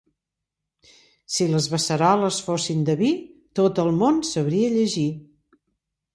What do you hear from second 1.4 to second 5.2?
les beceroles fossin de vi tot el món sabria llegir.